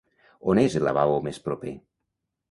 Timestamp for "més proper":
1.27-1.75